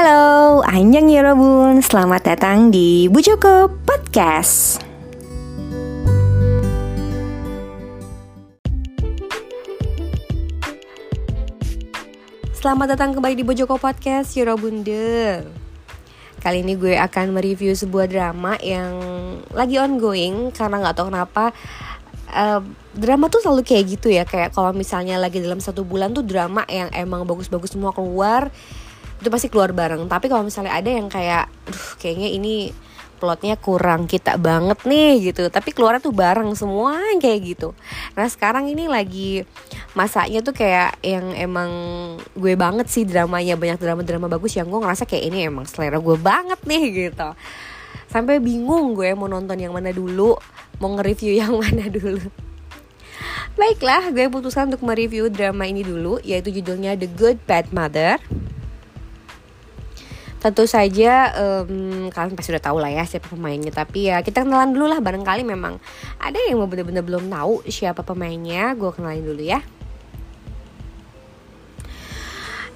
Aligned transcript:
Halo, 0.00 0.64
Anjang 0.64 1.12
Yorobun, 1.12 1.84
selamat 1.84 2.32
datang 2.32 2.72
di 2.72 3.04
Bu 3.12 3.20
Joko 3.20 3.68
Podcast. 3.84 4.80
Selamat 12.56 12.96
datang 12.96 13.12
kembali 13.12 13.36
di 13.36 13.44
Bojoko 13.44 13.76
Podcast 13.76 14.32
Yorobunde 14.40 15.44
Kali 16.40 16.64
ini 16.64 16.80
gue 16.80 16.96
akan 16.96 17.36
mereview 17.36 17.76
sebuah 17.76 18.08
drama 18.08 18.56
yang 18.64 18.96
lagi 19.52 19.76
ongoing 19.76 20.48
Karena 20.56 20.80
gak 20.80 20.96
tahu 20.96 21.12
kenapa 21.12 21.52
uh, 22.32 22.64
drama 22.96 23.28
tuh 23.28 23.44
selalu 23.44 23.68
kayak 23.68 23.84
gitu 24.00 24.08
ya. 24.08 24.24
Kayak 24.24 24.56
kalau 24.56 24.72
misalnya 24.72 25.20
lagi 25.20 25.44
dalam 25.44 25.60
satu 25.60 25.84
bulan 25.84 26.16
tuh 26.16 26.24
drama 26.24 26.64
yang 26.72 26.88
emang 26.96 27.28
bagus-bagus 27.28 27.76
semua 27.76 27.92
keluar 27.92 28.48
itu 29.20 29.28
pasti 29.28 29.52
keluar 29.52 29.70
bareng. 29.76 30.08
Tapi 30.08 30.26
kalau 30.32 30.42
misalnya 30.42 30.72
ada 30.72 30.88
yang 30.88 31.12
kayak 31.12 31.52
duh 31.68 31.86
kayaknya 32.00 32.28
ini 32.32 32.72
plotnya 33.20 33.60
kurang 33.60 34.08
kita 34.08 34.40
banget 34.40 34.80
nih 34.88 35.30
gitu. 35.30 35.52
Tapi 35.52 35.76
keluarnya 35.76 36.00
tuh 36.00 36.16
bareng 36.16 36.56
semua 36.56 36.96
kayak 37.20 37.40
gitu. 37.44 37.76
Nah 38.16 38.24
sekarang 38.26 38.72
ini 38.72 38.88
lagi 38.88 39.44
masanya 39.92 40.40
tuh 40.40 40.56
kayak 40.56 40.96
yang 41.04 41.36
emang 41.36 41.70
gue 42.32 42.56
banget 42.56 42.88
sih 42.88 43.04
dramanya. 43.04 43.60
Banyak 43.60 43.76
drama-drama 43.76 44.26
bagus 44.32 44.56
yang 44.56 44.72
gue 44.72 44.80
ngerasa 44.80 45.04
kayak 45.04 45.24
ini 45.28 45.52
emang 45.52 45.68
selera 45.68 46.00
gue 46.00 46.16
banget 46.16 46.58
nih 46.64 47.12
gitu. 47.12 47.28
Sampai 48.08 48.40
bingung 48.40 48.96
gue 48.96 49.12
mau 49.12 49.28
nonton 49.28 49.60
yang 49.60 49.76
mana 49.76 49.92
dulu 49.92 50.34
mau 50.80 50.90
nge-review 50.96 51.36
yang 51.36 51.52
mana 51.62 51.92
dulu. 51.92 52.24
Baiklah, 53.60 54.08
gue 54.14 54.24
putuskan 54.32 54.72
untuk 54.72 54.86
mereview 54.86 55.28
drama 55.28 55.68
ini 55.68 55.84
dulu, 55.84 56.16
yaitu 56.24 56.48
judulnya 56.48 56.96
The 56.96 57.10
Good 57.12 57.44
Bad 57.44 57.74
Mother. 57.76 58.16
Tentu 60.40 60.64
saja 60.64 61.36
um, 61.36 62.08
kalian 62.08 62.32
pasti 62.32 62.50
udah 62.56 62.64
tahu 62.64 62.80
lah 62.80 62.88
ya 62.88 63.04
siapa 63.04 63.28
pemainnya. 63.28 63.68
Tapi 63.68 64.08
ya 64.08 64.24
kita 64.24 64.42
kenalan 64.42 64.72
dulu 64.72 64.88
lah 64.88 65.00
barangkali 65.04 65.44
memang 65.44 65.76
ada 66.16 66.38
yang 66.48 66.64
bener-bener 66.64 67.04
belum 67.04 67.28
tahu 67.28 67.64
siapa 67.68 68.00
pemainnya. 68.00 68.72
Gue 68.72 68.90
kenalin 68.96 69.20
dulu 69.20 69.44
ya. 69.44 69.60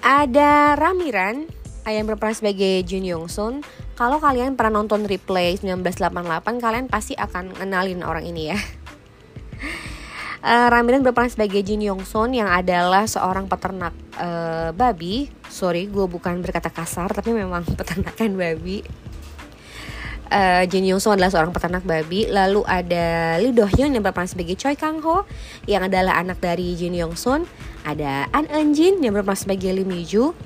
Ada 0.04 0.76
Ramiran 0.76 1.48
yang 1.88 2.04
berperan 2.04 2.36
sebagai 2.36 2.84
Jun 2.84 3.08
Yong 3.08 3.32
Sun. 3.32 3.64
Kalau 3.96 4.20
kalian 4.20 4.58
pernah 4.58 4.84
nonton 4.84 5.08
replay 5.08 5.56
1988 5.56 6.60
kalian 6.60 6.86
pasti 6.92 7.16
akan 7.16 7.56
kenalin 7.56 8.02
orang 8.02 8.26
ini 8.26 8.50
ya 8.50 8.58
uh, 10.44 10.68
Ramiran 10.68 11.00
berperan 11.00 11.32
sebagai 11.32 11.64
Jin 11.64 11.80
Yong 11.80 12.04
Sun 12.04 12.36
yang 12.36 12.46
adalah 12.46 13.08
seorang 13.08 13.48
peternak 13.48 13.96
uh, 14.20 14.70
babi. 14.76 15.32
Sorry, 15.48 15.88
gue 15.88 16.04
bukan 16.04 16.44
berkata 16.44 16.68
kasar, 16.68 17.10
tapi 17.10 17.32
memang 17.32 17.64
peternakan 17.80 18.36
babi. 18.36 18.84
Uh, 20.28 20.64
Jin 20.68 20.84
Yong 20.88 21.00
adalah 21.00 21.32
seorang 21.32 21.52
peternak 21.56 21.84
babi. 21.88 22.28
Lalu 22.28 22.60
ada 22.68 23.38
Lee 23.40 23.56
Do 23.56 23.64
Hyun 23.64 23.96
yang 23.96 24.04
berperan 24.04 24.28
sebagai 24.28 24.54
Choi 24.60 24.76
Kang 24.76 25.00
Ho 25.00 25.24
yang 25.64 25.88
adalah 25.88 26.20
anak 26.20 26.38
dari 26.44 26.76
Jin 26.76 26.92
Yong 26.92 27.16
Sun. 27.16 27.48
Ada 27.84 28.28
An 28.32 28.48
Eun 28.52 28.76
Jin 28.76 29.00
yang 29.00 29.16
berperan 29.16 29.40
sebagai 29.40 29.72
Lee 29.72 29.88
Mi 29.88 30.04
Ju. 30.04 30.36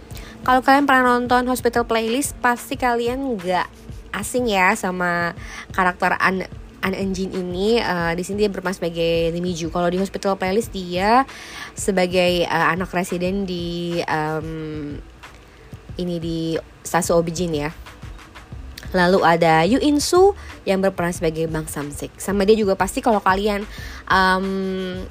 Kalau 0.46 0.62
kalian 0.62 0.86
pernah 0.86 1.18
nonton 1.18 1.50
Hospital 1.50 1.84
Playlist, 1.84 2.38
pasti 2.38 2.78
kalian 2.78 3.36
nggak 3.36 3.66
asing 4.14 4.48
ya 4.48 4.72
sama 4.72 5.36
karakter 5.77 6.16
An 6.16 6.46
An 6.78 6.94
Enjin 6.94 7.34
ini 7.34 7.82
uh, 7.82 8.14
di 8.14 8.22
sini 8.22 8.46
dia 8.46 8.50
berperan 8.50 8.74
sebagai 8.74 9.34
Limiju. 9.34 9.68
Kalau 9.74 9.90
di 9.90 9.98
Hospital 9.98 10.38
Playlist 10.38 10.70
dia 10.70 11.26
sebagai 11.74 12.46
uh, 12.46 12.66
anak 12.70 12.94
residen 12.94 13.42
di 13.42 13.98
um, 14.06 14.94
ini 15.98 16.16
di 16.22 16.38
stasiun 16.86 17.18
Obijin 17.18 17.52
ya. 17.52 17.70
Lalu 18.96 19.20
ada 19.20 19.68
Yu 19.68 19.77
In 19.84 20.00
Soo 20.00 20.33
yang 20.64 20.80
berperan 20.80 21.12
sebagai 21.12 21.44
Bang 21.50 21.68
Samsik. 21.68 22.14
Sama 22.17 22.48
dia 22.48 22.56
juga 22.56 22.72
pasti 22.72 23.05
kalau 23.05 23.20
kalian 23.20 23.68
um, 24.08 24.46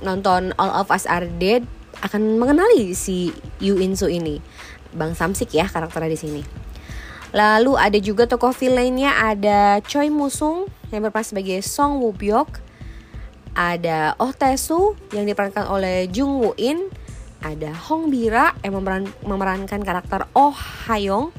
nonton 0.01 0.55
All 0.57 0.73
of 0.81 0.89
Us 0.89 1.05
Are 1.05 1.29
Dead 1.37 1.61
akan 2.01 2.41
mengenali 2.41 2.97
si 2.97 3.29
Yu 3.61 3.77
In 3.77 3.93
Soo 3.93 4.09
ini. 4.09 4.41
Bang 4.97 5.13
Samsik 5.13 5.53
ya 5.53 5.69
karakternya 5.69 6.09
di 6.09 6.19
sini. 6.19 6.41
Lalu 7.35 7.73
ada 7.75 7.99
juga 7.99 8.23
tokoh 8.23 8.55
villainnya 8.55 9.11
ada 9.19 9.83
Choi 9.83 10.07
Musung 10.07 10.71
yang 10.91 11.03
berperan 11.03 11.27
sebagai 11.27 11.59
Song 11.59 11.99
Woo 11.99 12.15
Byuk. 12.15 12.63
Ada 13.57 14.15
Oh 14.21 14.31
Tae 14.31 14.55
Soo 14.55 14.93
yang 15.11 15.25
diperankan 15.25 15.65
oleh 15.67 16.07
Jung 16.07 16.39
Woo 16.39 16.53
In. 16.55 16.87
Ada 17.41 17.73
Hong 17.89 18.09
Bira 18.09 18.53
yang 18.65 18.79
memeran, 18.81 19.05
memerankan 19.21 19.81
karakter 19.85 20.25
Oh 20.33 20.53
Hayong 20.89 21.29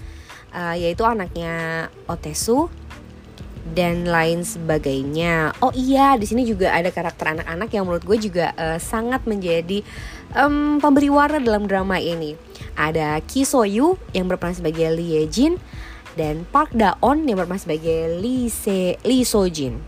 uh, 0.55 0.75
yaitu 0.77 1.03
anaknya 1.07 1.87
Oh 2.07 2.19
Tae 2.19 2.37
Soo 2.37 2.69
dan 3.69 4.09
lain 4.09 4.45
sebagainya. 4.45 5.53
Oh 5.61 5.73
iya, 5.77 6.17
di 6.17 6.25
sini 6.25 6.49
juga 6.49 6.73
ada 6.73 6.89
karakter 6.89 7.37
anak-anak 7.37 7.69
yang 7.69 7.85
menurut 7.85 8.05
gue 8.05 8.19
juga 8.31 8.57
uh, 8.57 8.81
sangat 8.81 9.29
menjadi 9.29 9.85
um, 10.33 10.81
pemberi 10.81 11.13
warna 11.13 11.37
dalam 11.41 11.69
drama 11.69 12.01
ini. 12.01 12.33
Ada 12.79 13.19
Ki 13.27 13.43
Soyu 13.43 13.99
yang 14.15 14.31
berperan 14.31 14.55
sebagai 14.55 14.87
Lee 14.95 15.19
Ye 15.19 15.23
Jin, 15.27 15.59
dan 16.15 16.47
Park 16.55 16.71
Da-on 16.71 17.27
yang 17.27 17.43
berperan 17.43 17.59
sebagai 17.59 18.23
Lee 18.23 18.47
Se 18.47 18.95
Lee 19.03 19.27
So 19.27 19.51
Jin. 19.51 19.83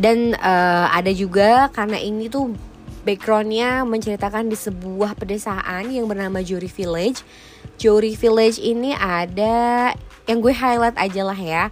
Dan 0.00 0.32
uh, 0.40 0.88
ada 0.88 1.12
juga 1.12 1.68
karena 1.68 2.00
ini 2.00 2.32
tuh 2.32 2.56
backgroundnya 3.04 3.84
menceritakan 3.84 4.48
di 4.48 4.56
sebuah 4.56 5.12
pedesaan 5.20 5.92
yang 5.92 6.08
bernama 6.08 6.40
Jory 6.40 6.72
Village. 6.72 7.20
Jory 7.76 8.16
Village 8.16 8.56
ini 8.56 8.96
ada 8.96 9.92
yang 10.24 10.38
gue 10.38 10.54
highlight 10.54 10.94
aja 10.96 11.22
lah 11.26 11.36
ya 11.36 11.68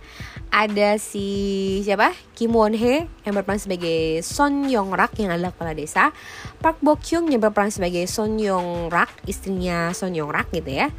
ada 0.50 0.98
si 0.98 1.78
siapa? 1.86 2.10
Kim 2.34 2.50
Won 2.52 2.74
Hee 2.74 3.06
yang 3.22 3.34
berperan 3.38 3.62
sebagai 3.62 4.18
Son 4.26 4.66
Yong 4.66 4.90
Rak 4.90 5.14
yang 5.22 5.30
adalah 5.30 5.54
kepala 5.54 5.72
desa. 5.78 6.10
Park 6.58 6.82
Bo 6.82 6.98
Kyung 6.98 7.30
yang 7.30 7.38
berperan 7.38 7.70
sebagai 7.70 8.02
Son 8.10 8.34
Yong 8.34 8.90
Rak 8.90 9.24
istrinya 9.30 9.94
Son 9.94 10.10
Yong 10.10 10.28
Rak 10.28 10.50
gitu 10.50 10.68
ya. 10.68 10.90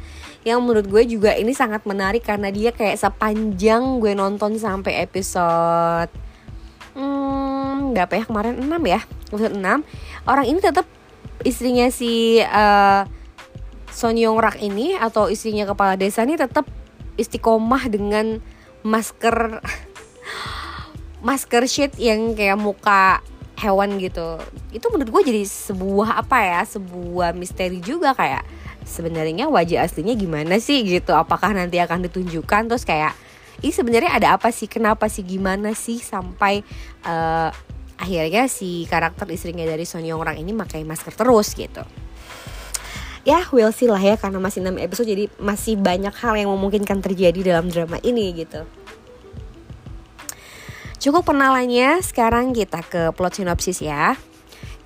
Yang 0.42 0.58
menurut 0.64 0.86
gue 0.88 1.02
juga 1.04 1.36
ini 1.36 1.52
sangat 1.52 1.84
menarik 1.84 2.24
karena 2.24 2.48
dia 2.48 2.72
kayak 2.72 2.96
sepanjang 2.96 4.00
gue 4.00 4.16
nonton 4.16 4.56
sampai 4.56 5.04
episode 5.04 6.08
hmm, 6.96 7.92
berapa 7.92 8.12
ya? 8.18 8.24
Kemarin 8.24 8.56
6 8.56 8.72
ya? 8.88 9.00
Episode 9.30 9.54
6 9.60 10.28
orang 10.28 10.46
ini 10.48 10.58
tetap 10.64 10.88
istrinya 11.44 11.92
si 11.92 12.40
uh, 12.40 13.04
Son 13.92 14.16
Yong 14.16 14.40
Rak 14.40 14.64
ini 14.64 14.96
atau 14.96 15.28
istrinya 15.28 15.68
kepala 15.68 16.00
desa 16.00 16.24
ini 16.24 16.40
tetap 16.40 16.64
istiqomah 17.20 17.92
dengan 17.92 18.40
masker 18.82 19.62
masker 21.26 21.64
sheet 21.70 21.94
yang 21.98 22.34
kayak 22.34 22.58
muka 22.58 23.22
hewan 23.58 23.98
gitu. 24.02 24.38
Itu 24.74 24.90
menurut 24.90 25.10
gue 25.10 25.22
jadi 25.34 25.42
sebuah 25.46 26.26
apa 26.26 26.38
ya 26.42 26.60
sebuah 26.66 27.34
misteri 27.34 27.78
juga 27.78 28.10
kayak 28.12 28.42
sebenarnya 28.82 29.46
wajah 29.46 29.86
aslinya 29.86 30.18
gimana 30.18 30.58
sih 30.58 30.82
gitu? 30.82 31.14
Apakah 31.14 31.54
nanti 31.54 31.78
akan 31.78 32.06
ditunjukkan? 32.10 32.66
Terus 32.66 32.82
kayak 32.82 33.14
ini 33.62 33.70
sebenarnya 33.70 34.18
ada 34.18 34.28
apa 34.34 34.50
sih? 34.50 34.66
Kenapa 34.66 35.06
sih? 35.06 35.22
Gimana 35.22 35.78
sih? 35.78 36.02
Sampai 36.02 36.66
uh, 37.06 37.54
akhirnya 38.02 38.50
si 38.50 38.90
karakter 38.90 39.30
istrinya 39.30 39.62
dari 39.62 39.86
Son 39.86 40.02
Yong 40.02 40.26
Rang 40.26 40.34
ini 40.34 40.50
pakai 40.50 40.82
masker 40.82 41.14
terus 41.14 41.54
gitu 41.54 41.86
ya 43.22 43.46
we'll 43.54 43.74
see 43.74 43.86
lah 43.86 44.00
ya 44.00 44.18
karena 44.18 44.42
masih 44.42 44.62
6 44.62 44.78
episode 44.82 45.08
jadi 45.08 45.24
masih 45.38 45.78
banyak 45.78 46.14
hal 46.14 46.34
yang 46.34 46.50
memungkinkan 46.50 46.98
terjadi 47.02 47.54
dalam 47.54 47.70
drama 47.70 47.98
ini 48.02 48.34
gitu. 48.34 48.66
Cukup 51.02 51.26
penalannya 51.34 51.98
sekarang 51.98 52.54
kita 52.54 52.78
ke 52.86 53.10
plot 53.10 53.42
sinopsis 53.42 53.82
ya. 53.82 54.14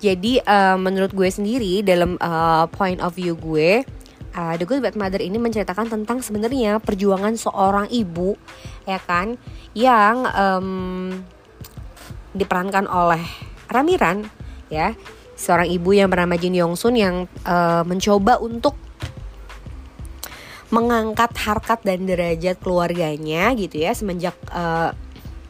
Jadi 0.01 0.41
uh, 0.45 0.77
menurut 0.77 1.13
gue 1.13 1.29
sendiri 1.29 1.81
dalam 1.81 2.21
uh, 2.21 2.69
point 2.73 3.00
of 3.00 3.17
view 3.17 3.37
gue 3.37 3.85
uh, 4.37 4.55
The 4.61 4.65
Good 4.69 4.85
Bad 4.85 4.97
Mother 5.00 5.25
ini 5.25 5.41
menceritakan 5.41 5.89
tentang 5.89 6.21
sebenarnya 6.21 6.79
perjuangan 6.85 7.35
seorang 7.35 7.89
ibu 7.89 8.37
ya 8.85 9.00
kan 9.00 9.41
yang 9.73 10.29
um, 10.37 10.69
diperankan 12.37 12.85
oleh 12.85 13.25
Ramiran 13.73 14.29
ya 14.69 14.93
seorang 15.37 15.69
ibu 15.69 15.93
yang 15.93 16.09
bernama 16.09 16.35
Jin 16.41 16.56
Yong 16.56 16.75
Sun 16.75 16.97
yang 16.97 17.29
uh, 17.44 17.85
mencoba 17.85 18.41
untuk 18.41 18.75
mengangkat 20.73 21.31
harkat 21.38 21.79
dan 21.87 22.11
derajat 22.11 22.59
keluarganya 22.59 23.55
gitu 23.55 23.87
ya 23.87 23.94
semenjak 23.94 24.35
uh, 24.50 24.91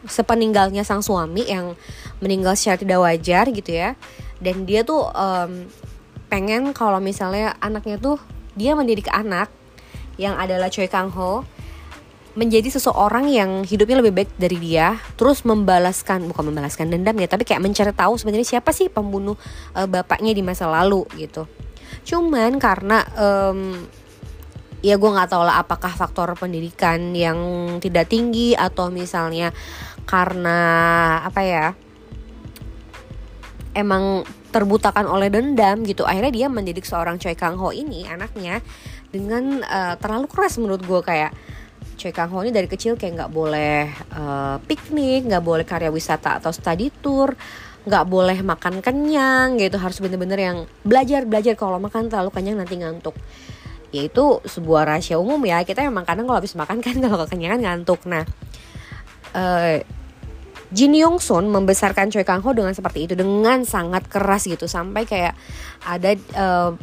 sepeninggalnya 0.05 0.85
sang 0.85 1.00
suami 1.00 1.49
yang 1.49 1.73
meninggal 2.21 2.55
secara 2.55 2.79
tidak 2.79 3.00
wajar 3.00 3.44
gitu 3.50 3.73
ya. 3.75 3.99
Dan 4.37 4.69
dia 4.69 4.85
tuh 4.85 5.09
um, 5.11 5.67
pengen 6.29 6.77
kalau 6.77 7.00
misalnya 7.00 7.56
anaknya 7.59 7.97
tuh 7.97 8.21
dia 8.53 8.77
mendidik 8.77 9.09
anak 9.09 9.49
yang 10.21 10.37
adalah 10.37 10.69
Choi 10.69 10.89
Kang 10.89 11.12
Ho 11.12 11.44
menjadi 12.37 12.69
seseorang 12.69 13.33
yang 13.33 13.65
hidupnya 13.65 14.05
lebih 14.05 14.12
baik 14.12 14.31
dari 14.37 14.61
dia 14.61 15.00
terus 15.17 15.41
membalaskan 15.49 16.29
bukan 16.29 16.53
membalaskan 16.53 16.93
dendam 16.93 17.17
ya 17.17 17.33
tapi 17.33 17.49
kayak 17.49 17.65
mencari 17.65 17.97
tahu 17.97 18.21
sebenarnya 18.21 18.61
siapa 18.61 18.77
sih 18.77 18.93
pembunuh 18.93 19.41
uh, 19.73 19.88
bapaknya 19.88 20.37
di 20.37 20.44
masa 20.44 20.69
lalu 20.69 21.09
gitu. 21.17 21.49
Cuman 22.05 22.61
karena 22.61 23.03
um, 23.17 23.88
ya 24.85 25.00
gue 25.00 25.11
nggak 25.11 25.33
tahu 25.33 25.43
lah 25.49 25.65
apakah 25.65 25.91
faktor 25.97 26.37
pendidikan 26.37 27.17
yang 27.17 27.38
tidak 27.81 28.12
tinggi 28.12 28.53
atau 28.53 28.93
misalnya 28.93 29.50
karena 30.05 30.59
apa 31.25 31.41
ya 31.43 31.67
emang 33.73 34.23
terbutakan 34.55 35.09
oleh 35.09 35.32
dendam 35.32 35.82
gitu 35.85 36.06
akhirnya 36.06 36.32
dia 36.32 36.47
mendidik 36.49 36.85
seorang 36.87 37.17
Choi 37.19 37.35
Kang 37.35 37.59
Ho 37.59 37.75
ini 37.75 38.06
anaknya 38.06 38.62
dengan 39.11 39.61
uh, 39.65 39.99
terlalu 39.99 40.29
keras 40.31 40.61
menurut 40.61 40.85
gue 40.85 41.00
kayak 41.03 41.32
Choi 41.96 42.12
Kang 42.12 42.28
Ho 42.31 42.44
ini 42.44 42.52
dari 42.52 42.69
kecil 42.69 43.00
kayak 43.00 43.12
nggak 43.25 43.32
boleh 43.32 43.88
uh, 44.12 44.56
piknik 44.69 45.26
nggak 45.32 45.40
boleh 45.40 45.64
karya 45.64 45.88
wisata 45.88 46.37
atau 46.37 46.52
study 46.52 46.93
tour 47.00 47.32
nggak 47.87 48.04
boleh 48.04 48.38
makan 48.43 48.84
kenyang 48.84 49.56
gitu. 49.56 49.81
Harus 49.81 50.02
bener-bener 50.02 50.38
yang 50.38 50.58
belajar 50.84 51.25
belajar. 51.25 51.54
Kalau 51.56 51.78
makan 51.81 52.12
terlalu 52.12 52.34
kenyang 52.34 52.60
nanti 52.60 52.76
ngantuk. 52.76 53.14
Ya 53.94 54.04
itu 54.04 54.43
sebuah 54.44 54.84
rahasia 54.84 55.16
umum 55.16 55.38
ya. 55.46 55.62
Kita 55.62 55.81
emang 55.87 56.04
kadang 56.04 56.26
kalau 56.28 56.43
habis 56.43 56.52
makan 56.58 56.82
kan 56.84 56.98
kalau 57.04 57.25
kekenyangan 57.25 57.60
ngantuk. 57.62 58.04
Nah 58.04 58.26
uh, 59.32 59.81
Jin 60.75 60.98
Yong 60.98 61.22
Sun 61.22 61.46
membesarkan 61.46 62.10
Choi 62.10 62.26
Kang 62.26 62.43
Ho 62.43 62.50
dengan 62.50 62.75
seperti 62.75 63.06
itu 63.06 63.14
dengan 63.14 63.62
sangat 63.62 64.10
keras 64.10 64.50
gitu. 64.50 64.66
Sampai 64.66 65.06
kayak 65.06 65.38
ada 65.87 66.19
uh, 66.34 66.75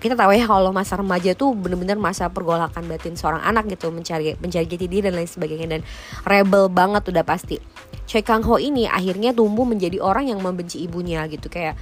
kita 0.00 0.16
tahu 0.16 0.32
ya 0.32 0.48
kalau 0.48 0.72
masa 0.72 0.96
remaja 0.96 1.36
tuh 1.36 1.52
bener-bener 1.52 2.00
masa 2.00 2.32
pergolakan 2.32 2.88
batin 2.88 3.20
seorang 3.20 3.44
anak 3.44 3.68
gitu 3.68 3.92
mencari 3.92 4.32
mencari 4.40 4.64
jati 4.64 4.88
diri 4.88 5.04
dan 5.04 5.14
lain 5.20 5.28
sebagainya. 5.28 5.68
Dan 5.68 5.80
rebel 6.24 6.72
banget 6.72 7.04
udah 7.12 7.20
pasti. 7.20 7.60
Choi 8.08 8.24
Kang 8.24 8.42
Ho 8.48 8.56
ini 8.56 8.88
akhirnya 8.88 9.36
tumbuh 9.36 9.68
menjadi 9.68 10.00
orang 10.00 10.32
yang 10.32 10.40
membenci 10.40 10.80
ibunya 10.80 11.28
gitu. 11.28 11.52
Kayak 11.52 11.76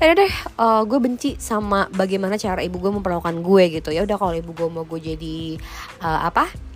ya 0.00 0.16
deh 0.16 0.32
uh, 0.56 0.82
gue 0.88 0.98
benci 0.98 1.36
sama 1.36 1.86
bagaimana 1.92 2.40
cara 2.40 2.64
ibu 2.64 2.80
gue 2.80 2.90
memperlakukan 2.96 3.44
gue 3.44 3.64
gitu. 3.78 3.92
Ya 3.92 4.08
udah 4.08 4.16
kalau 4.16 4.32
ibu 4.32 4.56
gue 4.56 4.68
mau 4.72 4.88
gue 4.88 5.00
jadi 5.12 5.60
uh, 6.00 6.32
apa 6.32 6.69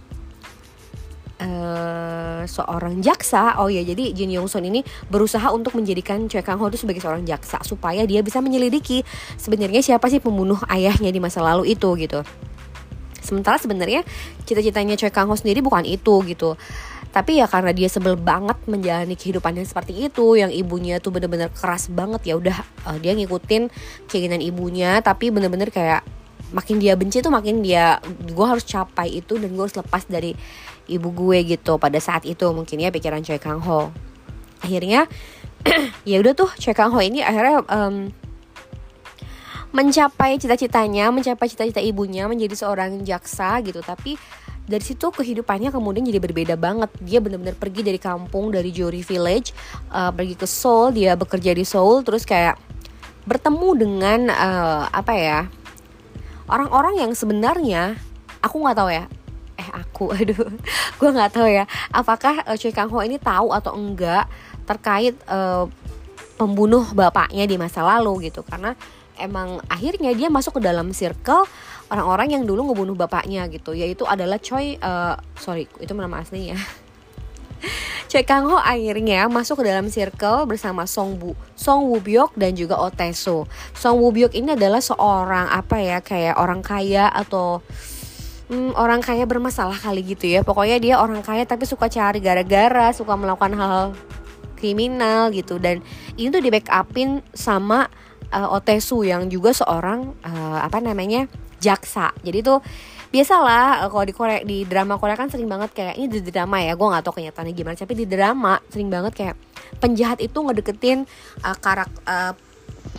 uh, 1.44 2.42
seorang 2.48 3.04
jaksa. 3.04 3.60
Oh 3.60 3.68
ya 3.68 3.84
jadi 3.84 4.16
Jin 4.16 4.32
Yong 4.32 4.48
Sun 4.48 4.64
ini 4.64 4.80
berusaha 5.12 5.52
untuk 5.52 5.76
menjadikan 5.76 6.26
Choi 6.26 6.40
Kang 6.40 6.58
Ho 6.58 6.72
itu 6.72 6.80
sebagai 6.80 7.04
seorang 7.04 7.22
jaksa 7.28 7.60
supaya 7.62 8.02
dia 8.08 8.24
bisa 8.24 8.40
menyelidiki 8.40 9.04
sebenarnya 9.36 9.84
siapa 9.84 10.08
sih 10.08 10.18
pembunuh 10.18 10.58
ayahnya 10.72 11.12
di 11.12 11.20
masa 11.20 11.44
lalu 11.44 11.76
itu 11.76 11.88
gitu. 12.00 12.24
Sementara 13.24 13.56
sebenarnya 13.56 14.04
cita-citanya 14.48 14.96
Choi 14.96 15.12
Kang 15.12 15.28
Ho 15.28 15.36
sendiri 15.36 15.60
bukan 15.60 15.84
itu 15.84 16.24
gitu. 16.24 16.56
Tapi 17.14 17.38
ya 17.38 17.46
karena 17.46 17.70
dia 17.70 17.86
sebel 17.86 18.18
banget 18.18 18.58
menjalani 18.66 19.14
kehidupannya 19.14 19.62
seperti 19.62 20.10
itu 20.10 20.34
yang 20.34 20.50
ibunya 20.50 20.98
tuh 20.98 21.14
bener-bener 21.14 21.46
keras 21.54 21.86
banget 21.86 22.26
ya 22.26 22.34
udah 22.34 22.58
uh, 22.90 22.98
dia 22.98 23.14
ngikutin 23.14 23.70
keinginan 24.10 24.42
ibunya 24.42 24.98
tapi 24.98 25.30
bener-bener 25.30 25.70
kayak 25.70 26.02
makin 26.50 26.82
dia 26.82 26.98
benci 26.98 27.22
tuh 27.22 27.30
makin 27.34 27.62
dia 27.62 28.02
gue 28.06 28.46
harus 28.46 28.66
capai 28.66 29.22
itu 29.22 29.38
dan 29.38 29.54
gue 29.54 29.62
harus 29.62 29.78
lepas 29.78 30.06
dari 30.06 30.34
ibu 30.86 31.08
gue 31.10 31.56
gitu 31.56 31.80
pada 31.80 31.96
saat 31.98 32.28
itu 32.28 32.44
mungkin 32.52 32.80
ya 32.80 32.92
pikiran 32.92 33.24
Choi 33.24 33.40
Kang 33.40 33.60
Ho. 33.64 33.90
Akhirnya 34.60 35.08
ya 36.08 36.16
udah 36.20 36.32
tuh 36.36 36.50
Choi 36.60 36.76
Kang 36.76 36.92
Ho 36.92 37.00
ini 37.00 37.24
akhirnya 37.24 37.64
um, 37.68 38.12
mencapai 39.74 40.38
cita-citanya 40.38 41.10
mencapai 41.10 41.50
cita-cita 41.50 41.82
ibunya 41.82 42.30
menjadi 42.30 42.54
seorang 42.54 43.02
jaksa 43.02 43.58
gitu. 43.64 43.82
Tapi 43.82 44.14
dari 44.64 44.80
situ 44.80 45.12
kehidupannya 45.12 45.74
kemudian 45.74 46.04
jadi 46.06 46.20
berbeda 46.20 46.54
banget. 46.56 46.88
Dia 47.02 47.18
benar-benar 47.20 47.56
pergi 47.56 47.80
dari 47.84 47.98
kampung 47.98 48.52
dari 48.54 48.70
Jory 48.70 49.02
Village 49.02 49.52
uh, 49.90 50.12
pergi 50.14 50.36
ke 50.38 50.46
Seoul 50.46 50.94
dia 50.94 51.16
bekerja 51.16 51.52
di 51.52 51.64
Seoul 51.66 52.04
terus 52.06 52.22
kayak 52.22 52.60
bertemu 53.24 53.68
dengan 53.76 54.20
uh, 54.28 54.84
apa 54.92 55.12
ya 55.16 55.40
orang-orang 56.48 57.00
yang 57.00 57.12
sebenarnya 57.16 57.96
aku 58.44 58.60
nggak 58.60 58.76
tahu 58.76 58.90
ya 58.92 59.04
eh 59.64 59.68
aku 59.72 60.12
aduh 60.20 60.52
gue 61.00 61.08
nggak 61.08 61.32
tahu 61.32 61.48
ya. 61.48 61.64
Apakah 61.88 62.44
uh, 62.44 62.56
Choi 62.60 62.76
Kang 62.76 62.92
Ho 62.92 63.00
ini 63.00 63.16
tahu 63.16 63.56
atau 63.56 63.72
enggak 63.72 64.28
terkait 64.68 65.16
uh, 65.24 65.64
pembunuh 66.36 66.84
bapaknya 66.92 67.48
di 67.48 67.56
masa 67.56 67.80
lalu 67.80 68.28
gitu? 68.28 68.44
Karena 68.44 68.76
emang 69.16 69.62
akhirnya 69.72 70.12
dia 70.12 70.28
masuk 70.28 70.60
ke 70.60 70.62
dalam 70.68 70.92
circle 70.92 71.48
orang-orang 71.88 72.40
yang 72.40 72.42
dulu 72.44 72.72
ngebunuh 72.72 72.96
bapaknya 72.98 73.48
gitu. 73.48 73.72
Yaitu 73.72 74.04
adalah 74.04 74.36
Choi 74.36 74.76
uh, 74.84 75.16
sorry 75.40 75.64
itu 75.80 75.92
nama 75.96 76.20
aslinya 76.20 76.60
Choi 78.10 78.22
Kang 78.22 78.46
Ho 78.46 78.60
akhirnya 78.60 79.26
masuk 79.26 79.64
ke 79.64 79.64
dalam 79.66 79.88
circle 79.88 80.46
bersama 80.46 80.84
Song 80.84 81.16
Bu, 81.16 81.32
Song 81.56 81.88
Woo 81.88 81.98
Byuk 81.98 82.36
dan 82.36 82.54
juga 82.54 82.78
Oteso. 82.78 83.48
Song 83.74 83.98
Woo 83.98 84.12
Byuk 84.12 84.36
ini 84.36 84.54
adalah 84.54 84.78
seorang 84.78 85.48
apa 85.50 85.80
ya 85.80 85.98
kayak 86.04 86.36
orang 86.36 86.60
kaya 86.60 87.08
atau 87.08 87.64
hmm, 88.54 88.78
orang 88.78 89.02
kaya 89.02 89.26
bermasalah 89.26 89.74
kali 89.74 90.06
gitu 90.06 90.30
ya. 90.30 90.46
Pokoknya 90.46 90.78
dia 90.78 90.94
orang 91.02 91.26
kaya 91.26 91.42
tapi 91.42 91.66
suka 91.66 91.90
cari 91.90 92.22
gara-gara, 92.22 92.94
suka 92.94 93.18
melakukan 93.18 93.52
hal, 93.58 93.84
kriminal 94.54 95.34
gitu. 95.34 95.58
Dan 95.58 95.82
ini 96.14 96.30
tuh 96.30 96.38
di 96.38 96.54
backupin 96.54 97.18
sama 97.34 97.90
uh, 98.30 98.54
Otesu 98.54 99.02
yang 99.02 99.26
juga 99.26 99.50
seorang 99.50 100.14
uh, 100.22 100.58
apa 100.62 100.78
namanya 100.78 101.26
jaksa. 101.58 102.14
Jadi 102.22 102.40
tuh 102.46 102.62
biasalah 103.10 103.86
uh, 103.86 103.88
kalau 103.90 104.04
di 104.06 104.14
Korea 104.14 104.40
di 104.46 104.62
drama 104.64 104.96
Korea 104.96 105.18
kan 105.18 105.28
sering 105.28 105.50
banget 105.50 105.74
kayak 105.74 105.94
ini 105.98 106.06
di 106.08 106.30
drama 106.30 106.62
ya 106.62 106.78
gue 106.78 106.86
nggak 106.86 107.02
tahu 107.04 107.20
kenyataannya 107.20 107.54
gimana. 107.54 107.74
Tapi 107.74 107.94
di 107.98 108.06
drama 108.06 108.62
sering 108.70 108.88
banget 108.88 109.12
kayak 109.12 109.36
penjahat 109.82 110.22
itu 110.22 110.38
ngedeketin 110.38 111.04
uh, 111.42 111.56
karak 111.58 111.90
uh, 112.06 112.32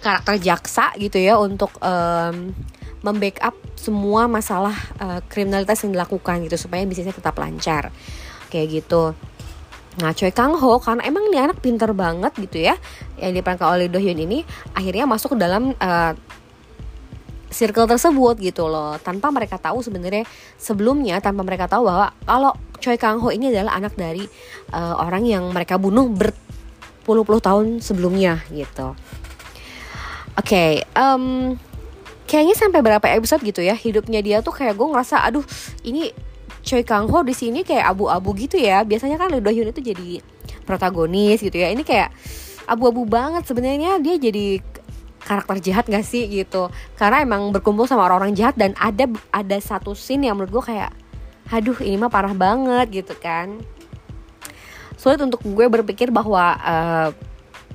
karakter 0.01 0.35
jaksa 0.41 0.91
gitu 0.97 1.17
ya 1.21 1.37
untuk 1.39 1.71
um, 1.79 2.51
membackup 3.05 3.53
semua 3.77 4.25
masalah 4.25 4.73
uh, 4.97 5.21
kriminalitas 5.29 5.85
yang 5.85 5.93
dilakukan 5.93 6.41
gitu 6.49 6.57
supaya 6.57 6.81
bisnisnya 6.89 7.13
tetap 7.13 7.37
lancar. 7.37 7.93
Kayak 8.49 8.81
gitu. 8.81 9.13
Nah 10.01 10.11
Choi 10.11 10.33
Kang 10.33 10.57
Ho 10.57 10.81
karena 10.81 11.05
emang 11.07 11.29
nih 11.29 11.45
anak 11.45 11.61
pinter 11.61 11.93
banget 11.95 12.33
gitu 12.35 12.65
ya 12.65 12.75
yang 13.15 13.31
diperankan 13.31 13.79
oleh 13.79 13.87
Do 13.87 14.01
Hyun 14.01 14.19
ini 14.19 14.43
akhirnya 14.75 15.07
masuk 15.07 15.37
ke 15.37 15.37
dalam 15.39 15.71
uh, 15.77 16.11
circle 17.47 17.87
tersebut 17.87 18.35
gitu 18.43 18.67
loh. 18.67 18.99
Tanpa 18.99 19.31
mereka 19.31 19.55
tahu 19.55 19.79
sebenarnya 19.79 20.27
sebelumnya 20.59 21.23
tanpa 21.23 21.47
mereka 21.47 21.71
tahu 21.71 21.87
bahwa 21.87 22.11
kalau 22.27 22.51
Choi 22.83 22.99
Kang 22.99 23.23
Ho 23.23 23.31
ini 23.31 23.55
adalah 23.55 23.79
anak 23.79 23.95
dari 23.95 24.27
uh, 24.75 24.99
orang 24.99 25.23
yang 25.23 25.47
mereka 25.55 25.79
bunuh 25.79 26.11
berpuluh-puluh 26.11 27.39
tahun 27.39 27.79
sebelumnya 27.79 28.43
gitu. 28.51 28.97
Oke, 30.35 30.51
okay, 30.51 30.71
um, 30.99 31.55
kayaknya 32.25 32.55
sampai 32.57 32.81
berapa 32.81 33.05
episode 33.15 33.45
gitu 33.45 33.61
ya 33.61 33.77
hidupnya 33.77 34.19
dia 34.19 34.37
tuh 34.41 34.53
kayak 34.53 34.73
gue 34.75 34.87
ngerasa 34.89 35.21
aduh 35.25 35.45
ini 35.85 36.09
Choi 36.65 36.81
Kang 36.81 37.05
Ho 37.13 37.21
di 37.21 37.37
sini 37.37 37.61
kayak 37.61 37.93
abu-abu 37.93 38.33
gitu 38.33 38.57
ya. 38.57 38.81
Biasanya 38.81 39.21
kan 39.21 39.29
Lee 39.29 39.37
Do 39.37 39.53
Hyun 39.53 39.69
itu 39.69 39.85
jadi 39.85 40.17
protagonis 40.65 41.37
gitu 41.37 41.61
ya. 41.61 41.69
Ini 41.69 41.85
kayak 41.85 42.09
abu-abu 42.65 43.05
banget 43.05 43.45
sebenarnya 43.45 44.01
dia 44.01 44.17
jadi 44.17 44.65
karakter 45.25 45.57
jahat 45.61 45.85
gak 45.89 46.05
sih 46.05 46.29
gitu 46.29 46.69
karena 47.01 47.25
emang 47.25 47.49
berkumpul 47.49 47.89
sama 47.89 48.05
orang-orang 48.05 48.37
jahat 48.37 48.53
dan 48.53 48.77
ada 48.77 49.09
ada 49.33 49.57
satu 49.57 49.97
scene 49.97 50.29
yang 50.29 50.37
menurut 50.37 50.61
gue 50.61 50.63
kayak 50.69 50.93
aduh 51.49 51.77
ini 51.81 51.97
mah 51.97 52.13
parah 52.13 52.33
banget 52.37 53.01
gitu 53.01 53.17
kan 53.17 53.57
sulit 55.01 55.17
untuk 55.17 55.41
gue 55.41 55.65
berpikir 55.65 56.13
bahwa 56.13 56.53
uh, 56.61 57.09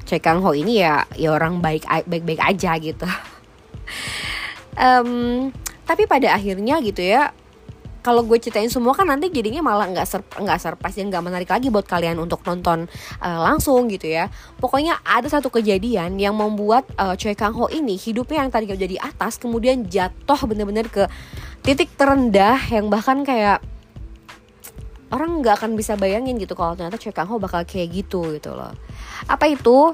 Choi 0.07 0.23
Kang 0.23 0.39
Ho 0.47 0.55
ini 0.55 0.79
ya 0.79 1.03
ya 1.19 1.35
orang 1.35 1.59
baik 1.59 1.87
baik 2.07 2.23
baik 2.23 2.39
aja 2.39 2.79
gitu 2.79 3.07
um, 4.81 5.53
tapi 5.85 6.09
pada 6.09 6.33
akhirnya 6.33 6.81
gitu 6.81 7.05
ya 7.05 7.37
kalau 8.01 8.25
gue 8.25 8.41
ceritain 8.41 8.69
semua 8.73 8.97
kan 8.97 9.05
nanti 9.05 9.29
jadinya 9.29 9.61
malah 9.61 9.93
nggak 9.93 10.07
ser 10.09 10.25
nggak 10.25 10.57
surprise 10.57 10.97
dan 10.97 11.13
nggak 11.13 11.25
menarik 11.25 11.51
lagi 11.53 11.69
buat 11.69 11.85
kalian 11.85 12.17
untuk 12.17 12.41
nonton 12.49 12.89
uh, 13.21 13.41
langsung 13.45 13.93
gitu 13.93 14.09
ya. 14.09 14.33
Pokoknya 14.57 15.05
ada 15.05 15.29
satu 15.29 15.53
kejadian 15.53 16.17
yang 16.17 16.33
membuat 16.33 16.89
uh, 16.97 17.13
Choi 17.13 17.37
Kang 17.37 17.53
Ho 17.61 17.69
ini 17.69 18.01
hidupnya 18.01 18.41
yang 18.41 18.51
tadi 18.53 18.73
jadi 18.73 18.97
atas 19.05 19.37
kemudian 19.37 19.85
jatuh 19.85 20.41
bener-bener 20.49 20.89
ke 20.89 21.05
titik 21.61 21.93
terendah 22.01 22.57
yang 22.73 22.89
bahkan 22.89 23.21
kayak 23.21 23.61
orang 25.13 25.45
nggak 25.45 25.61
akan 25.61 25.77
bisa 25.77 25.99
bayangin 26.01 26.41
gitu 26.41 26.57
kalau 26.57 26.73
ternyata 26.73 26.97
Choi 26.97 27.13
Kang 27.13 27.29
Ho 27.29 27.37
bakal 27.37 27.69
kayak 27.69 27.93
gitu 27.93 28.33
gitu 28.33 28.57
loh. 28.57 28.73
Apa 29.29 29.45
itu 29.45 29.93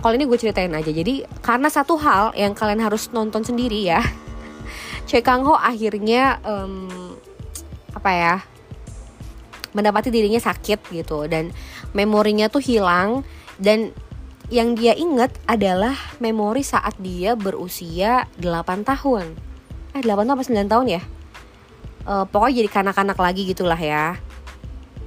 kalau 0.00 0.14
ini 0.14 0.24
gue 0.28 0.38
ceritain 0.38 0.72
aja. 0.72 0.90
Jadi 0.90 1.24
karena 1.40 1.68
satu 1.68 1.96
hal 2.00 2.32
yang 2.36 2.52
kalian 2.52 2.80
harus 2.82 3.08
nonton 3.10 3.42
sendiri 3.42 3.86
ya 3.86 4.00
Choi 5.08 5.22
Kang 5.22 5.46
Ho 5.46 5.54
akhirnya 5.54 6.42
um, 6.42 6.90
apa 7.94 8.10
ya 8.12 8.34
mendapati 9.76 10.08
dirinya 10.08 10.40
sakit 10.40 10.88
gitu 10.88 11.28
dan 11.28 11.52
memorinya 11.92 12.48
tuh 12.48 12.64
hilang. 12.64 13.22
Dan 13.56 13.92
yang 14.50 14.74
dia 14.74 14.96
inget 14.96 15.36
adalah 15.46 15.94
memori 16.18 16.62
saat 16.64 16.96
dia 16.98 17.38
berusia 17.38 18.26
8 18.40 18.82
tahun. 18.82 19.36
Eh 19.94 20.02
8 20.02 20.26
tahun 20.26 20.34
apa 20.34 20.44
9 20.44 20.72
tahun 20.72 20.86
ya? 20.90 21.02
Uh, 22.06 22.24
pokoknya 22.30 22.62
jadi 22.62 22.70
kanak-kanak 22.70 23.18
lagi 23.18 23.42
gitulah 23.46 23.78
ya. 23.78 24.16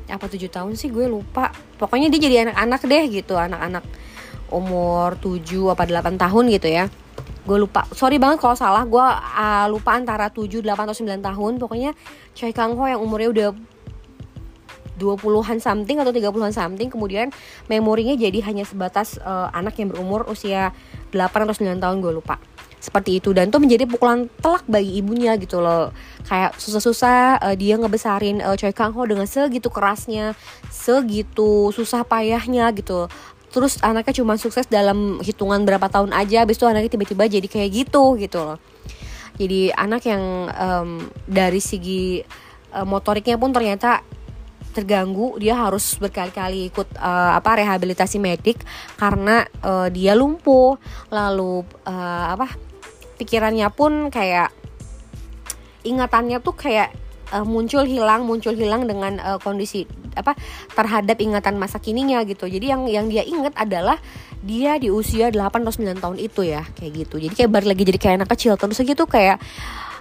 Apa 0.08 0.25
7 0.31 0.48
tahun 0.48 0.74
sih? 0.75 0.91
Gue 0.91 1.12
lupa. 1.12 1.51
Pokoknya 1.75 2.08
dia 2.08 2.19
jadi 2.24 2.36
anak-anak 2.50 2.81
deh 2.88 3.03
gitu 3.10 3.36
anak-anak 3.39 3.84
umur 4.51 5.18
7 5.18 5.74
apa 5.74 5.84
8 5.86 6.18
tahun 6.18 6.44
gitu 6.53 6.68
ya. 6.70 6.86
Gue 7.48 7.58
lupa. 7.58 7.88
Sorry 7.96 8.22
banget 8.22 8.44
kalau 8.44 8.53
salah. 8.53 8.86
Gue 8.86 9.01
uh, 9.01 9.65
lupa 9.72 9.98
antara 9.98 10.29
7, 10.29 10.62
8 10.62 10.70
atau 10.70 10.98
9 10.98 11.18
tahun. 11.22 11.51
Pokoknya 11.58 11.91
Choi 12.38 12.53
Kang 12.53 12.77
Ho 12.77 12.86
yang 12.86 13.01
umurnya 13.01 13.29
udah 13.34 13.50
20-an 15.00 15.63
something 15.63 15.98
atau 16.03 16.12
30-an 16.12 16.51
something 16.51 16.91
kemudian 16.91 17.32
memorinya 17.72 18.20
jadi 18.20 18.44
hanya 18.44 18.68
sebatas 18.68 19.15
uh, 19.24 19.48
anak 19.56 19.79
yang 19.79 19.88
berumur 19.96 20.27
usia 20.27 20.75
8 21.15 21.48
atau 21.48 21.56
9 21.56 21.79
tahun 21.79 21.98
gue 22.03 22.13
lupa. 22.13 22.36
Seperti 22.79 23.20
itu. 23.20 23.36
Dan 23.36 23.51
itu 23.51 23.60
menjadi 23.60 23.84
pukulan 23.88 24.27
telak 24.39 24.63
bagi 24.68 25.00
ibunya 25.00 25.36
gitu 25.36 25.60
loh. 25.60 25.91
Kayak 26.27 26.56
susah-susah 26.60 27.44
uh, 27.44 27.56
dia 27.56 27.75
ngebesarin 27.79 28.44
uh, 28.44 28.56
Choi 28.60 28.75
Kang 28.75 28.91
Ho 28.94 29.03
dengan 29.08 29.27
segitu 29.27 29.72
kerasnya 29.72 30.36
segitu 30.70 31.75
susah 31.75 32.08
payahnya 32.08 32.72
gitu 32.74 33.12
terus 33.50 33.82
anaknya 33.82 34.22
cuma 34.22 34.38
sukses 34.38 34.70
dalam 34.70 35.20
hitungan 35.25 35.65
berapa 35.65 35.89
tahun 35.89 36.13
aja 36.13 36.46
habis 36.46 36.62
itu 36.62 36.70
anaknya 36.70 36.94
tiba-tiba 36.94 37.25
jadi 37.25 37.48
kayak 37.50 37.70
gitu 37.74 38.15
gitu 38.18 38.39
loh. 38.46 38.60
Jadi 39.39 39.72
anak 39.72 40.03
yang 40.03 40.24
um, 40.51 40.89
dari 41.24 41.63
segi 41.63 42.20
uh, 42.75 42.84
motoriknya 42.84 43.39
pun 43.39 43.56
ternyata 43.56 44.03
terganggu 44.70 45.39
dia 45.41 45.58
harus 45.58 45.98
berkali-kali 45.98 46.70
ikut 46.70 46.94
uh, 47.00 47.34
apa 47.34 47.58
rehabilitasi 47.58 48.22
medik 48.22 48.62
karena 49.00 49.48
uh, 49.63 49.88
dia 49.89 50.13
lumpuh. 50.13 50.75
Lalu 51.10 51.63
uh, 51.88 52.25
apa 52.36 52.51
pikirannya 53.18 53.68
pun 53.72 54.12
kayak 54.12 54.51
ingatannya 55.88 56.44
tuh 56.44 56.56
kayak 56.56 56.91
uh, 57.33 57.45
muncul 57.45 57.86
hilang 57.86 58.25
muncul 58.25 58.53
hilang 58.53 58.86
dengan 58.86 59.17
uh, 59.21 59.39
kondisi 59.41 59.86
apa 60.17 60.36
terhadap 60.74 61.17
ingatan 61.21 61.55
masa 61.55 61.77
kininya 61.77 62.21
gitu. 62.25 62.50
Jadi 62.50 62.65
yang 62.69 62.86
yang 62.89 63.05
dia 63.07 63.24
inget 63.24 63.53
adalah 63.55 63.98
dia 64.39 64.79
di 64.79 64.88
usia 64.88 65.31
8 65.31 65.36
atau 65.36 65.74
9 65.74 66.00
tahun 66.00 66.17
itu 66.17 66.41
ya, 66.48 66.63
kayak 66.79 66.91
gitu. 67.05 67.15
Jadi 67.19 67.33
kayak 67.36 67.51
balik 67.51 67.67
lagi 67.75 67.83
jadi 67.83 68.00
kayak 68.00 68.15
anak 68.24 68.29
kecil 68.36 68.53
terus 68.55 68.79
gitu 68.79 69.03
kayak 69.05 69.38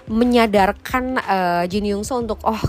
menyadarkan 0.09 1.21
uh, 1.21 1.63
Jin 1.69 1.85
Young 1.85 2.01
So 2.01 2.17
untuk 2.17 2.41
oh 2.41 2.59